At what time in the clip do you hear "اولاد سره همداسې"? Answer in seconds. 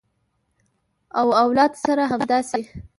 1.43-2.61